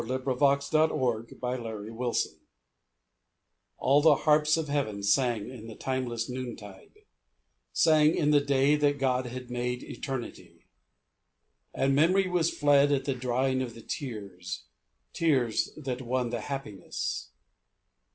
8i 0.01 0.07
'NIGHT 0.25 1.59
IN 1.59 1.63
HEAVEN 1.63 2.39
All 3.77 4.01
the 4.01 4.15
harps 4.15 4.57
of 4.57 4.67
Heaven 4.67 5.03
sang 5.03 5.47
in 5.47 5.67
the 5.67 5.75
timeless 5.75 6.27
noon 6.27 6.55
tide, 6.55 7.05
Sang 7.71 8.15
in 8.15 8.31
the 8.31 8.41
day 8.41 8.75
that 8.75 8.97
God 8.97 9.27
had 9.27 9.51
made 9.51 9.83
eternity; 9.83 10.65
And 11.71 11.93
memory 11.93 12.27
was 12.27 12.49
fled 12.49 12.91
at 12.91 13.05
the 13.05 13.13
drying 13.13 13.61
of 13.61 13.75
the 13.75 13.83
tears, 13.83 14.63
Tears 15.13 15.69
that 15.77 16.01
won 16.01 16.31
the 16.31 16.41
Happiness. 16.41 17.29